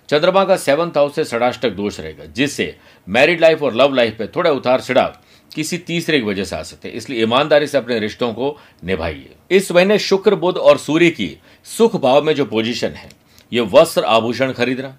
चंद्रमा 0.08 0.44
का 0.44 0.56
सेवंथ 0.56 0.96
हाउस 0.96 1.14
से 1.14 1.24
षडाष्टक 1.24 1.70
दोष 1.70 1.98
रहेगा, 2.00 2.24
जिससे 2.26 2.76
मैरिड 3.08 3.40
लाइफ 3.40 3.62
और 3.62 3.74
लव 3.74 3.94
लाइफ 3.94 4.16
पे 4.18 4.26
थोड़ा 4.26 4.50
उतार 4.50 4.80
चढ़ाव 4.80 5.16
किसी 5.50 5.78
तीसरे 5.78 6.18
की 6.18 6.24
वजह 6.24 6.44
से 6.44 6.56
आ 6.56 6.62
सकते 6.62 6.88
हैं। 6.88 6.94
इसलिए 6.94 7.22
ईमानदारी 7.22 7.66
से 7.66 7.78
अपने 7.78 7.98
रिश्तों 7.98 8.32
को 8.34 8.56
निभाइए। 8.84 9.34
इस 9.50 9.70
महीने 9.72 9.98
शुक्र, 9.98 10.34
बुध 10.34 10.56
और 10.56 10.78
सूर्य 10.78 11.10
की 11.10 11.36
सुख 11.66 11.96
भाव 11.96 12.22
में 12.22 12.34
जो 12.34 12.44
पोजीशन 12.44 12.90
है 12.90 13.08
ये 13.54 13.60
वस्त्र 13.60 14.04
आभूषण 14.04 14.52
खरीदना, 14.52 14.96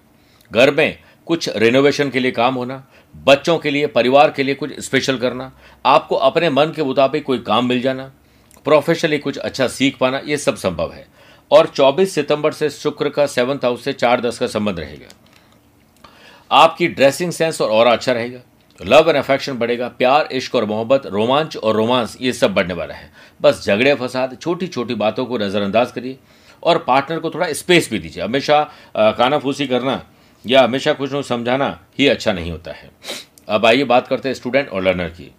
घर 0.52 0.70
में 0.70 0.98
कुछ 1.26 1.48
रिनोवेशन 1.56 2.10
के 2.10 2.20
लिए 2.20 2.30
काम 2.30 2.54
होना, 2.54 2.86
बच्चों 3.16 3.58
के 3.58 3.70
लिए, 3.70 3.86
परिवार 3.86 4.30
के 4.30 4.42
लिए 4.42 4.54
कुछ 4.54 4.80
स्पेशल 4.80 5.18
करना, 5.18 5.52
आपको 5.86 6.16
अपने 6.16 6.50
मन 6.50 6.72
के 6.76 6.82
मुताबिक 6.82 7.24
कोई 7.24 7.38
काम 7.38 7.66
मिल 7.66 7.80
जाना 7.80 8.12
प्रोफेशनली 8.64 9.18
कुछ 9.18 9.38
अच्छा 9.38 9.68
सीख 9.68 9.98
पाना, 9.98 10.18
ये 10.18 10.36
सब 10.36 10.56
संभव 10.56 10.92
है। 10.92 11.06
और 11.50 11.66
24 11.66 12.14
सितंबर 12.14 12.52
से 12.52 12.70
शुक्र 12.70 13.08
का 13.08 13.26
सेवंथ 13.26 13.58
हाउस 13.64 13.84
से 13.84 13.92
चार 13.92 14.20
दस 14.20 14.38
का 14.38 14.46
संबंध 14.46 14.80
रहेगा। 14.80 15.08
आपकी 16.50 16.88
ड्रेसिंग 16.88 17.32
सेंस 17.32 17.60
और 17.60 17.70
और 17.70 17.86
अच्छा 17.86 18.12
रहेगा। 18.12 18.40
लव 18.86 19.08
एंड 19.08 19.18
अफेक्शन 19.18 19.52
बढ़ेगा, 19.52 19.88
प्यार, 19.88 20.28
इश्क 20.32 20.54
और 20.54 20.64
मोहब्बत, 20.64 21.06
रोमांच 21.06 21.56
और 21.56 21.76
रोमांस 21.76 22.16
ये 22.20 22.32
सब 22.32 22.54
बढ़ने 22.54 22.74
वाला 22.74 22.94
है। 22.94 23.12
बस 23.42 23.64
झगड़े, 23.66 23.94
फसाद 23.94 24.38
छोटी 24.40 24.66
छोटी 24.66 24.94
बातों 24.94 25.26
को 25.26 25.38
नज़रअंदाज 25.38 25.90
करिए। 25.90 26.18
और 26.66 26.78
पार्टनर 26.78 27.18
को 27.18 27.30
थोड़ा 27.30 27.52
स्पेस 27.52 27.90
भी 27.90 27.98
दीजिए। 27.98 28.22
हमेशा 28.22 28.62
कानाफूसी 28.96 29.66
करना 29.66 30.02
या 30.44 30.62
हमेशा 30.62 30.92
कुछ 30.92 31.14
समझाना 31.26 31.68
ही 31.98 32.08
अच्छा 32.08 32.32
नहीं 32.32 32.50
होता 32.50 32.72
है। 32.72 32.90
अब 33.48 33.66
आइए 33.66 33.84
बात 33.86 34.08
करते 34.08 34.28
हैं 34.28 34.34
स्टूडेंट 34.34 34.68
और 34.68 34.82
लर्नर 34.82 35.08
की। 35.10 35.30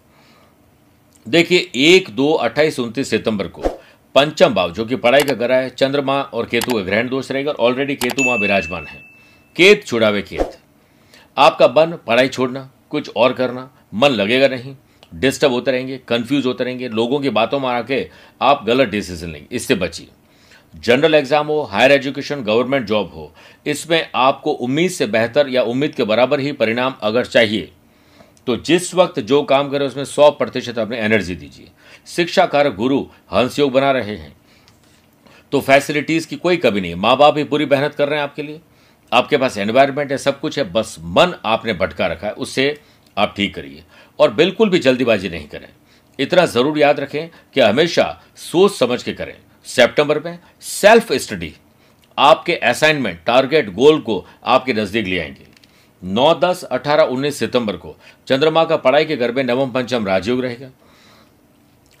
देखिए, 1.26 1.70
एक, 1.76 2.08
दो, 2.10 2.32
अट्ठाईस, 2.32 2.78
उनतीस 2.80 3.10
सितंबर 3.10 3.48
को 3.48 3.62
पंचम 4.14 4.54
भाव, 4.54 4.72
जो 4.72 4.84
कि 4.84 4.96
पढ़ाई 4.96 5.22
का 5.22 5.34
ग्रह 5.36 5.56
है, 5.56 5.68
चंद्रमा 5.70 6.20
और 6.22 6.46
केतु 6.46 6.72
का 6.72 6.80
ग्रहण 6.82 7.08
दोष 7.08 7.30
रहेगा 7.30 7.50
और 7.50 7.56
ऑलरेडी 7.62 7.94
केतु 7.96 8.24
माँ 8.24 8.36
विराजमान 8.38 8.86
है। 8.86 9.02
केत 9.56 9.86
छुड़ावे 9.86 10.22
केत। 10.22 10.58
आपका 11.36 11.66
मन, 11.68 11.96
पढ़ाई 12.06 12.28
छोड़ना, 12.28 12.68
कुछ 12.90 13.10
और 13.16 13.32
करना, 13.32 13.70
मन 13.94 14.10
लगेगा 14.10 14.48
नहीं 14.48 14.74
डिस्टर्ब 15.12 15.52
होते 15.52 15.70
रहेंगे 15.70 15.96
कंफ्यूज 15.98 16.46
होते 16.46 16.64
रहेंगे, 16.64 16.88
लोगों 16.88 17.20
की 17.20 17.30
बातों 17.30 17.60
में 17.60 17.68
आके 17.68 18.08
आप 18.40 18.64
गलत 18.66 18.88
डिसीज़न 18.88 19.30
लेंगे, 19.30 19.46
इससे 19.52 19.74
बचिए। 19.74 20.08
जनरल 20.78 21.14
एग्ज़ाम 21.14 21.46
हो, 21.46 21.60
हायर 21.62 21.92
एजुकेशन, 21.92 22.42
गवर्नमेंट 22.42 22.86
जॉब 22.86 23.12
हो, 23.14 23.32
इसमें 23.66 24.10
आपको 24.16 24.52
उम्मीद 24.52 24.90
से 24.90 25.06
बेहतर 25.08 25.48
या 25.48 25.62
उम्मीद 25.64 25.94
के 25.94 26.04
बराबर 26.04 26.40
ही 26.40 26.52
परिणाम 26.54 26.94
अगर 27.02 27.26
चाहिए 27.26 27.70
तो 28.46 28.56
जिस 28.58 28.94
वक्त 28.94 29.18
जो 29.20 29.42
काम 29.44 29.68
करें 29.70 29.86
उसमें 29.86 30.04
सौ 30.06 30.30
प्रतिशत 30.32 30.78
अपने 30.78 30.98
एनर्जी 30.98 31.34
दीजिए। 31.36 31.68
शिक्षा 32.08 32.44
कारक 32.46 32.74
गुरु 32.74 33.00
हंस 33.32 33.58
योग 33.58 33.72
बना 33.72 33.90
रहे 33.92 34.14
हैं। 34.16 34.32
तो 35.52 35.60
फैसिलिटीज़ 35.60 36.28
की 36.28 36.36
कोई 36.36 36.56
कमी 36.58 36.80
नहीं 36.80 36.94
माँ 36.96 37.16
बाप 37.16 37.34
भी 37.34 37.44
पूरी 37.44 37.66
मेहनत 37.66 37.94
कर 37.94 38.08
रहे 38.08 38.18
हैं 38.18 38.24
आपके 38.24 38.42
लिए। 38.42 38.60
आपके 39.12 39.36
पास 39.36 39.58
एनवायरमेंट 39.58 40.10
है, 40.12 40.18
सब 40.18 40.40
कुछ 40.40 40.58
है, 40.58 40.64
बस 40.64 40.96
मन 41.00 41.34
आपने 41.46 41.72
भटका 41.74 42.06
रखा 42.06 42.26
है, 42.26 42.32
उससे 42.34 42.78
आप 43.16 43.34
ठीक 43.36 43.54
करिए। 43.54 43.84
और 44.18 44.32
बिल्कुल 44.34 44.70
भी 44.70 44.78
जल्दीबाजी 44.78 45.28
नहीं 45.28 45.48
करें। 45.48 45.68
इतना 46.18 46.46
ज़रूर 46.46 46.78
याद 46.78 47.00
रखें 47.00 47.28
कि 47.54 47.60
हमेशा 47.60 48.04
सोच 48.38 48.72
समझ 48.72 49.02
के 49.02 49.12
करें। 49.12 49.34
सितंबर 49.68 50.18
में 50.18 50.38
सेल्फ 50.60 51.12
स्टडी 51.12 51.52
आपके 52.18 52.54
असाइनमेंट 52.54 53.18
टारगेट 53.26 53.68
गोल 53.70 54.00
को 54.00 54.24
आपके 54.44 54.72
नज़दीक 54.72 55.06
ले 55.06 55.18
आएँगे। 55.18 55.46
नौ, 56.02 56.34
दस, 56.34 56.62
अठारह, 56.64 57.02
उन्नीस 57.02 57.38
सितंबर 57.38 57.76
को 57.76 57.94
चंद्रमा 58.26 58.64
का 58.64 58.76
पढ़ाई 58.76 59.04
के 59.04 59.16
घर 59.16 59.32
में 59.32 59.42
नवम, 59.44 59.70
पंचम 59.70 60.06
राजयोग 60.06 60.40
रहेगा। 60.40 60.70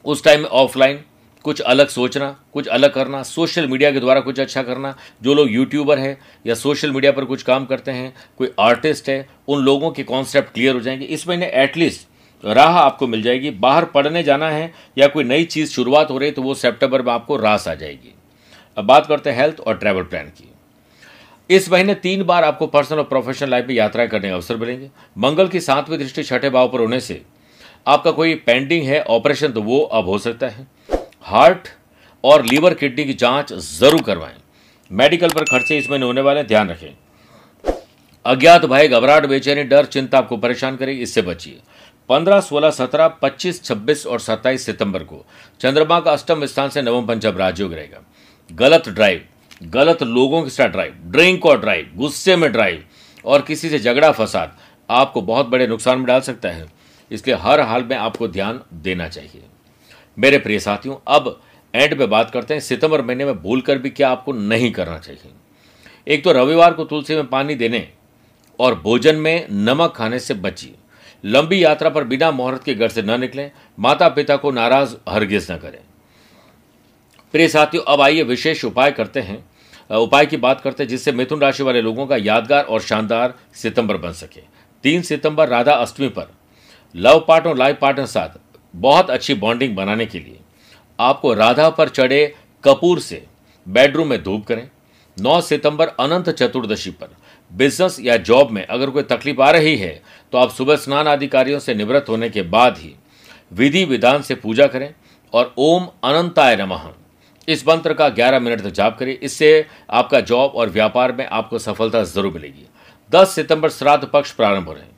उस 0.04 0.24
टाइम 0.24 0.40
में 0.40 0.48
ऑफलाइन 0.48 1.00
कुछ 1.44 1.60
अलग 1.60 1.88
सोचना, 1.88 2.36
कुछ 2.52 2.66
अलग 2.66 2.94
करना 2.94 3.22
सोशल 3.22 3.68
मीडिया 3.68 3.90
के 3.92 4.00
द्वारा 4.00 4.20
कुछ 4.20 4.40
अच्छा 4.40 4.62
करना। 4.62 4.96
जो 5.22 5.34
लोग 5.34 5.50
यूट्यूबर 5.50 5.98
है 5.98 6.18
या 6.46 6.54
सोशल 6.54 6.90
मीडिया 6.90 7.12
पर 7.12 7.24
कुछ 7.24 7.42
काम 7.42 7.66
करते 7.66 7.90
हैं, 7.90 8.14
कोई 8.38 8.52
आर्टिस्ट 8.60 9.08
है, 9.08 9.28
उन 9.48 9.64
लोगों 9.64 9.90
के 9.90 10.02
कॉन्सेप्ट 10.02 10.52
क्लियर 10.52 10.74
हो 10.74 10.80
जाएँगे। 10.80 11.04
इस 11.04 11.28
महीने 11.28 11.46
एटलीस्ट 11.54 12.08
राह 12.44 12.78
आपको 12.78 13.06
मिल 13.06 13.22
जाएगी। 13.22 13.50
बाहर 13.52 13.84
पढ़ने 13.86 14.22
जाना 14.22 14.50
है 14.50 14.72
या 14.98 15.06
कोई 15.06 15.24
नई 15.24 15.44
चीज़ 15.46 15.70
शुरुआत 15.70 16.10
हो 16.10 16.18
रही 16.18 16.28
है 16.28 16.34
तो 16.34 16.42
वो 16.42 16.54
सेप्टेम्बर 16.56 17.02
में 17.02 17.12
आपको 17.12 17.36
रास 17.36 17.66
आ 17.68 17.74
जाएगी। 17.74 18.14
अब 18.76 18.84
बात 18.84 19.06
करते 19.06 19.30
हैं 19.30 19.38
हेल्थ 19.38 19.60
और 19.60 19.76
ट्रैवल 19.76 20.02
प्लान 20.04 20.26
की। 20.28 20.48
इस 21.50 21.70
महीने 21.72 21.94
तीन 21.96 22.22
बार 22.22 22.44
आपको 22.44 22.66
पर्सनल 22.66 22.98
और 22.98 23.04
प्रोफेशनल 23.04 23.50
लाइफ 23.50 23.66
में 23.66 23.74
यात्राएँ 23.74 24.08
करने 24.08 24.28
का 24.28 24.34
अवसर 24.34 24.56
मिलेंगे। 24.56 24.90
मंगल 25.16 25.48
की 25.48 25.60
सातवीं 25.60 25.98
दृष्टि 25.98 26.22
छठे 26.22 26.50
भाव 26.50 26.68
पर 26.68 26.80
होने 26.80 27.00
से 27.00 27.20
आपका 27.86 28.10
कोई 28.10 28.34
पेंडिंग 28.36 28.86
है, 28.86 29.00
ऑपरेशन 29.02 29.52
तो 29.52 29.62
वो 29.62 29.80
अब 29.80 30.04
हो 30.04 30.18
सकता 30.18 30.46
है। 30.48 30.66
हार्ट 31.22 31.68
और 32.24 32.44
लीवर 32.44 32.74
किडनी 32.74 33.04
की 33.04 33.14
जाँच 33.14 33.52
ज़रूर 33.52 34.02
करवाएँ। 34.02 34.34
मेडिकल 34.90 35.28
पर 35.28 35.44
खर्चे 35.44 35.78
इस 35.78 35.90
महीने 35.90 36.06
होने 36.06 36.20
वाले 36.20 36.42
ध्यान 36.44 36.70
रखें। 36.70 37.74
अज्ञात 38.24 38.64
भय 38.64 38.88
घबराहट, 38.88 39.26
बेचैनी, 39.26 39.62
डर, 39.64 39.84
चिंता 39.86 40.18
आपको 40.18 40.36
परेशान 40.36 40.76
करेगी, 40.76 41.02
इससे 41.02 41.22
बचिए। 41.22 41.58
पंद्रह, 42.08 42.40
सोलह, 42.40 42.70
सत्रह, 42.70 43.08
पच्चीस, 43.08 43.62
छब्बीस 43.64 44.06
और 44.06 44.20
सत्ताईस 44.20 44.66
सितंबर 44.66 45.02
को 45.04 45.24
चंद्रमा 45.60 46.00
का 46.00 46.12
अष्टम 46.12 46.44
स्थान 46.46 46.68
से 46.68 46.82
नवम 46.82 47.06
पंचम 47.06 47.36
राजयोग 47.36 47.72
रहेगा 47.74 48.00
गलत 48.52 48.88
ड्राइव 48.88 49.24
गलत 49.62 50.02
लोगों 50.02 50.42
के 50.42 50.50
साथ 50.50 50.68
ड्राइव 50.68 50.94
ड्रिंक 51.04 51.46
और 51.46 51.60
ड्राइव 51.60 51.90
गुस्से 51.96 52.36
में 52.36 52.50
ड्राइव 52.52 52.84
और 53.24 53.42
किसी 53.42 53.70
से 53.70 53.78
झगड़ा, 53.78 54.10
फसाद 54.12 54.56
आपको 54.90 55.22
बहुत 55.22 55.46
बड़े 55.46 55.66
नुकसान 55.66 55.98
में 55.98 56.06
डाल 56.06 56.20
सकता 56.20 56.48
है। 56.48 56.66
इसलिए 57.10 57.36
हर 57.36 57.60
हाल 57.60 57.84
में 57.84 57.96
आपको 57.96 58.28
ध्यान 58.28 58.60
देना 58.74 59.08
चाहिए। 59.08 59.42
मेरे 60.18 60.38
प्रिय 60.38 60.58
साथियों, 60.58 60.96
अब 61.08 61.40
एंड 61.74 61.98
पे 61.98 62.06
बात 62.06 62.30
करते 62.30 62.54
हैं। 62.54 62.60
सितंबर 62.60 63.02
महीने 63.02 63.24
में 63.24 63.42
भूल 63.42 63.60
कर 63.60 63.78
भी 63.78 63.90
क्या 63.90 64.10
आपको 64.10 64.32
नहीं 64.32 64.72
करना 64.72 64.98
चाहिए? 64.98 65.32
एक 66.08 66.24
तो 66.24 66.32
रविवार 66.32 66.72
को 66.72 66.84
तुलसी 66.84 67.14
में 67.14 67.26
पानी 67.26 67.54
देने 67.54 67.88
और 68.58 68.74
भोजन 68.74 69.16
में 69.16 69.46
नमक 69.50 69.92
खाने 69.96 70.18
से 70.18 70.34
बचिए। 70.34 70.74
लंबी 71.24 71.64
यात्रा 71.64 71.90
पर 71.90 72.04
बिना 72.04 72.30
मुहूर्त 72.30 72.64
के 72.64 72.74
घर 72.74 72.88
से 72.88 73.02
न 73.02 73.20
निकलें। 73.20 73.50
माता 73.78 74.08
पिता 74.08 74.36
को 74.36 74.50
नाराज़ 74.50 74.96
हरगिज 75.08 75.52
न 75.52 75.56
करें। 75.56 75.80
प्रिय 77.32 77.48
साथियों, 77.48 77.82
अब 77.88 78.00
आइए 78.00 78.22
विशेष 78.22 78.64
उपाय 78.64 78.90
करते 78.90 79.20
हैं। 79.20 79.44
उपाय 79.96 80.26
की 80.26 80.36
बात 80.36 80.60
करते 80.60 80.82
हैं 80.82 80.88
जिससे 80.88 81.12
मिथुन 81.12 81.40
राशि 81.40 81.62
वाले 81.62 81.82
लोगों 81.82 82.06
का 82.06 82.16
यादगार 82.16 82.64
और 82.64 82.80
शानदार 82.80 83.34
सितंबर 83.54 83.96
बन 83.96 84.12
सके। 84.12 84.40
तीन 84.82 85.02
सितंबर 85.02 85.48
राधा 85.48 85.72
अष्टमी 85.72 86.08
पर। 86.08 86.32
लव 86.96 87.24
पार्ट 87.28 87.46
और 87.46 87.56
लाइफ 87.56 87.78
पार्टनर 87.80 88.06
साथ 88.06 88.38
बहुत 88.76 89.10
अच्छी 89.10 89.34
बॉन्डिंग 89.34 89.76
बनाने 89.76 90.06
के 90.06 90.18
लिए 90.18 90.38
आपको 91.00 91.34
राधा 91.34 91.70
पर 91.70 91.88
चढ़े 91.88 92.34
कपूर 92.64 93.00
से 93.00 93.24
बेडरूम 93.68 94.08
में 94.08 94.22
धूप 94.22 94.46
करें। 94.46 94.70
9 95.18 95.40
सितंबर 95.40 95.88
अनंत 95.88 96.30
चतुर्दशी 96.30 96.90
पर। 96.90 97.08
बिज़नेस 97.50 97.96
या 98.00 98.16
जॉब 98.18 98.50
में 98.50 98.64
अगर 98.66 98.90
कोई 98.90 99.02
तकलीफ़ 99.04 99.40
आ 99.40 99.50
रही 99.50 99.76
है 99.76 100.00
तो 100.32 100.38
आप 100.38 100.50
सुबह 100.50 100.76
स्नान 100.76 101.08
आदि 101.08 101.26
कार्यों 101.26 101.58
से 101.58 101.74
निवृत्त 101.74 102.08
होने 102.08 102.28
के 102.30 102.42
बाद 102.44 102.78
ही 102.78 102.94
विधि 103.52 103.84
विधान 103.84 104.22
से 104.22 104.34
पूजा 104.34 104.66
करें 104.66 104.92
और 105.32 105.54
ओम 105.58 105.86
अनंताय 106.04 106.56
नमः। 106.56 106.88
इस 107.48 107.66
मंत्र 107.68 107.94
का 107.94 108.08
11 108.10 108.40
मिनट 108.40 108.60
तक 108.60 108.70
जाप 108.70 108.98
करिए। 108.98 109.18
इससे 109.22 109.66
आपका 109.90 110.20
जॉब 110.20 110.52
और 110.54 110.70
व्यापार 110.70 111.12
में 111.12 111.24
आपको 111.26 111.58
सफलता 111.58 112.02
ज़रूर 112.04 112.32
मिलेगी। 112.32 112.66
10 113.10 113.34
सितंबर 113.34 113.70
श्राद्ध 113.70 114.04
पक्ष 114.04 114.32
प्रारंभ 114.32 114.66
हो 114.66 114.72
रहे 114.72 114.82
हैं। 114.82 114.96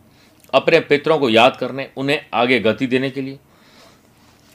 अपने 0.53 0.81
पितरों 0.81 1.19
को 1.19 1.29
याद 1.31 1.57
करने 1.57 1.89
उन्हें 1.97 2.21
आगे 2.35 2.59
गति 2.61 2.87
देने 2.87 3.11
के 3.11 3.21
लिए, 3.21 3.39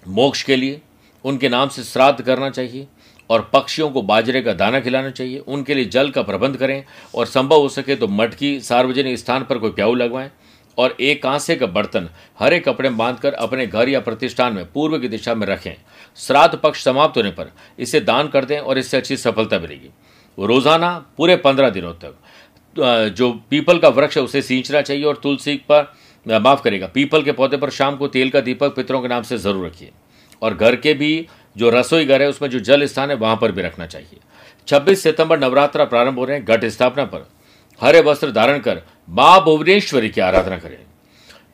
मोक्ष 0.05 0.43
के 0.43 0.55
लिए, 0.55 0.81
उनके 1.25 1.49
नाम 1.49 1.69
से 1.69 1.83
श्राद्ध 1.83 2.21
करना 2.21 2.49
चाहिए। 2.49 2.87
और 3.29 3.49
पक्षियों 3.53 3.89
को 3.89 4.01
बाजरे 4.03 4.41
का 4.41 4.53
दाना 4.53 4.79
खिलाना 4.79 5.09
चाहिए। 5.11 5.37
उनके 5.39 5.75
लिए 5.75 5.85
जल 5.87 6.09
का 6.09 6.21
प्रबंध 6.23 6.57
करें 6.57 6.83
और 7.15 7.25
संभव 7.27 7.61
हो 7.61 7.69
सके 7.69 7.95
तो 7.95 8.07
मटकी, 8.09 8.59
सार्वजनिक 8.61 9.17
स्थान 9.19 9.43
पर 9.43 9.57
कोई 9.57 9.71
प्याऊ 9.71 9.95
लगवाएँ 9.95 10.29
और 10.77 10.95
एक 11.01 11.21
कांसे 11.23 11.55
का 11.55 11.65
बर्तन 11.67 12.09
हरे 12.39 12.59
कपड़े 12.59 12.89
में 12.89 12.97
बांधकर 12.97 13.33
अपने 13.35 13.65
घर 13.67 13.89
या 13.89 13.99
प्रतिष्ठान 14.01 14.53
में 14.53 14.65
पूर्व 14.71 14.97
की 14.99 15.07
दिशा 15.09 15.35
में 15.35 15.45
रखें। 15.47 15.73
श्राद्ध 16.17 16.57
पक्ष 16.57 16.83
समाप्त 16.83 17.17
होने 17.17 17.31
पर 17.31 17.51
इसे 17.79 17.99
दान 18.01 18.27
कर 18.27 18.45
दें 18.45 18.57
और 18.59 18.77
इससे 18.77 18.97
अच्छी 18.97 19.17
सफलता 19.17 19.59
मिलेगी। 19.59 19.89
रोज़ाना 20.37 20.93
पूरे 21.17 21.35
पंद्रह 21.37 21.69
दिनों 21.71 21.93
तक 21.95 22.15
जो 23.15 23.31
पीपल 23.49 23.77
का 23.79 23.89
वृक्ष 23.89 24.17
है 24.17 24.23
उसे 24.23 24.41
सींचना 24.41 24.81
चाहिए 24.81 25.03
और 25.03 25.19
तुलसी 25.23 25.55
पर 25.69 25.93
माफ़ 26.25 26.61
करेगा 26.63 26.87
पीपल 26.87 27.23
के 27.23 27.31
पौधे 27.31 27.57
पर 27.57 27.69
शाम 27.71 27.97
को 27.97 28.07
तेल 28.09 28.29
का 28.29 28.39
दीपक 28.41 28.75
पितरों 28.75 29.01
के 29.01 29.07
नाम 29.07 29.23
से 29.23 29.37
ज़रूर 29.37 29.65
रखिए। 29.65 29.91
और 30.41 30.53
घर 30.53 30.75
के 30.75 30.93
भी 30.93 31.27
जो 31.57 31.69
रसोई 31.69 32.05
घर 32.05 32.21
है, 32.21 32.29
उसमें 32.29 32.49
जो 32.49 32.59
जल 32.59 32.85
स्थान 32.85 33.09
है, 33.09 33.15
वहाँ 33.15 33.35
पर 33.35 33.51
भी 33.51 33.61
रखना 33.61 33.85
चाहिए। 33.85 34.17
26 34.67 35.03
सितंबर 35.03 35.39
नवरात्रा 35.39 35.85
प्रारंभ 35.85 36.19
हो 36.19 36.25
रहे 36.25 36.37
हैं 36.37 36.45
घट 36.45 36.65
स्थापना 36.65 37.05
पर। 37.05 37.29
हरे 37.81 38.01
वस्त्र 38.01 38.31
धारण 38.31 38.59
कर 38.59 38.81
माँ 39.09 39.43
भुवनेश्वरी 39.43 40.09
की 40.09 40.21
आराधना 40.21 40.57
करें। 40.57 40.77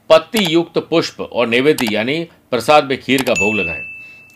पत्ती 0.10 0.46
युक्त 0.46 0.78
पुष्प 0.78 1.22
और 1.22 1.48
नैवेद्य, 1.48 1.88
यानी 1.92 2.24
प्रसाद 2.52 2.86
में 2.86 3.02
खीर 3.02 3.24
का 3.24 3.34
भोग 3.34 3.56
लगाएँ 3.56 3.84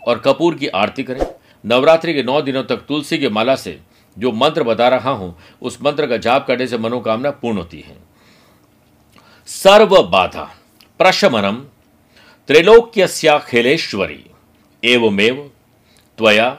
और 0.07 0.19
कपूर 0.19 0.55
की 0.55 0.67
आरती 0.67 1.03
करें। 1.03 1.25
नवरात्रि 1.65 2.13
के 2.13 2.23
नौ 2.23 2.41
दिनों 2.41 2.63
तक 2.63 2.77
तुलसी 2.77 3.17
की 3.17 3.29
माला 3.29 3.55
से 3.55 3.79
जो 4.17 4.31
मंत्र 4.31 4.63
बता 4.63 4.87
रहा 4.87 5.11
हूँ, 5.11 5.37
उस 5.61 5.79
मंत्र 5.81 6.07
का 6.07 6.17
जाप 6.17 6.47
करने 6.47 6.67
से 6.67 6.77
मनोकामना 6.77 7.31
पूर्ण 7.31 7.57
होती 7.57 7.79
है। 7.79 7.97
सर्व 9.47 10.03
बाधा 10.03 10.55
प्रशमनम 10.99 11.55
त्रैलोक्यस्याखिलेश्वरी 12.47 14.25
एवमेव 14.83 15.51
त्वया 16.19 16.49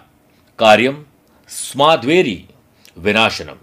कार्यम 0.59 1.05
स्माद्वेरी 1.51 2.45
विनाशनम। 2.99 3.59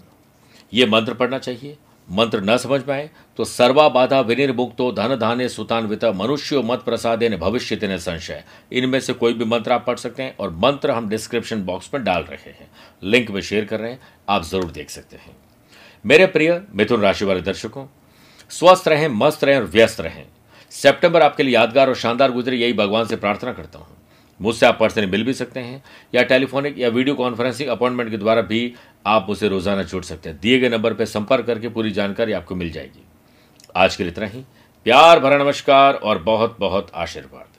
ये 0.74 0.86
मंत्र 0.86 1.14
पढ़ना 1.14 1.38
चाहिए। 1.40 1.78
मंत्र 2.08 2.42
न 2.42 2.56
समझ 2.58 2.82
पाए 2.82 3.10
तो 3.40 3.46
सर्वा 3.46 3.88
बाधा 3.90 4.20
विनिर्मुक्तो 4.22 4.92
धन 4.92 5.16
धान्य 5.16 5.50
सुतान्वित 5.50 6.06
मनुष्यो 6.16 6.62
मत 6.64 6.84
प्रसादे 6.86 7.30
ने 7.30 7.38
भविष्य 7.38 7.80
ने 7.84 8.00
संशय। 8.00 8.44
इनमें 8.72 9.00
से 9.00 9.14
कोई 9.14 9.34
भी 9.34 9.46
मंत्र 9.46 9.72
आप 9.72 9.86
पढ़ 9.88 9.98
सकते 9.98 10.24
हैं 10.24 10.36
और 10.38 10.50
मंत्र 10.56 10.92
हम 10.92 11.10
डिस्क्रिप्शन 11.10 11.64
बॉक्स 11.64 11.90
में 11.94 12.04
डाल 12.04 12.24
रहे 12.24 12.50
हैं। 12.50 12.70
लिंक 13.04 13.32
में 13.32 13.42
शेयर 13.42 13.66
कर 13.66 13.80
रहे 13.80 13.92
हैं, 13.92 14.00
आप 14.30 14.44
ज़रूर 14.44 14.72
देख 14.72 14.90
सकते 14.90 15.18
हैं। 15.18 15.36
मेरे 16.06 16.26
प्रिय 16.28 16.62
मिथुन 16.72 17.02
राशि 17.02 17.26
वाले 17.26 17.42
दर्शकों, 17.42 17.86
स्वस्थ 18.52 18.88
रहें, 18.88 19.08
मस्त 19.10 19.44
रहें 19.44 19.58
और 19.58 19.66
व्यस्त 19.66 20.02
रहें। 20.02 20.26
सेप्टेम्बर 20.72 21.22
आपके 21.22 21.44
लिए 21.44 21.54
यादगार 21.54 21.90
और 21.90 21.96
शानदार 21.96 22.32
गुजरे, 22.32 22.58
यही 22.58 22.74
भगवान 22.74 23.06
से 23.06 23.16
प्रार्थना 23.16 23.54
करता 23.54 23.80
हूँ। 23.80 23.93
मुझसे 24.44 24.66
आप 24.66 24.78
पर्सनली 24.80 25.08
मिल 25.08 25.24
भी 25.24 25.34
सकते 25.34 25.60
हैं, 25.60 25.84
या 26.16 26.24
टेलीफोनिक 26.24 26.78
या 26.80 26.90
वीडियो 26.90 27.16
कॉन्फ्रेंसिंग 27.16 27.70
अपॉइंटमेंट 27.70 28.10
के 28.12 28.18
द्वारा 28.18 28.42
भी 28.44 28.74
आप 29.06 29.28
उसे 29.30 29.48
रोज़ाना 29.48 29.84
जुड़ 29.84 30.04
सकते 30.04 30.30
हैं। 30.30 30.40
दिए 30.40 30.60
गए 30.60 30.70
नंबर 30.70 30.94
पर 30.94 31.06
संपर्क 31.06 31.46
करके 31.46 31.70
पूरी 31.70 31.92
जानकारी 31.92 32.34
आपको 32.34 32.56
मिल 32.56 32.72
जाएगी। 32.72 33.04
आज 33.76 33.96
के 33.96 34.04
लिए 34.04 34.12
इतना 34.12 34.26
ही। 34.26 34.44
प्यार 34.86 35.20
भरा 35.20 35.38
नमस्कार 35.38 35.94
और 35.94 36.24
बहुत 36.24 36.58
बहुत 36.60 36.92
आशीर्वाद। 36.96 37.53